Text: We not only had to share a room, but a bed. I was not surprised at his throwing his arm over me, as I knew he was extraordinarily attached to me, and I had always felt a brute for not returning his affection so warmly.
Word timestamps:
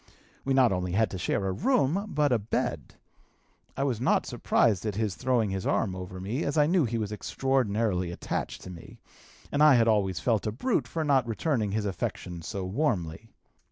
We 0.43 0.55
not 0.55 0.71
only 0.71 0.93
had 0.93 1.11
to 1.11 1.19
share 1.19 1.45
a 1.47 1.51
room, 1.51 2.07
but 2.11 2.31
a 2.31 2.39
bed. 2.39 2.95
I 3.77 3.83
was 3.83 4.01
not 4.01 4.25
surprised 4.25 4.83
at 4.83 4.95
his 4.95 5.13
throwing 5.13 5.51
his 5.51 5.67
arm 5.67 5.95
over 5.95 6.19
me, 6.19 6.43
as 6.43 6.57
I 6.57 6.65
knew 6.65 6.85
he 6.85 6.97
was 6.97 7.11
extraordinarily 7.11 8.11
attached 8.11 8.63
to 8.63 8.71
me, 8.71 8.97
and 9.51 9.61
I 9.61 9.75
had 9.75 9.87
always 9.87 10.19
felt 10.19 10.47
a 10.47 10.51
brute 10.51 10.87
for 10.87 11.03
not 11.03 11.27
returning 11.27 11.71
his 11.73 11.85
affection 11.85 12.41
so 12.41 12.65
warmly. 12.65 13.29